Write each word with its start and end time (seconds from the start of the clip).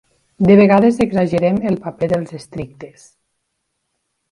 De 0.49 0.53
vegades 0.59 0.97
exagerem 1.05 1.59
el 1.73 1.77
paper 1.85 2.11
dels 2.15 2.35
estrictes. 2.41 3.07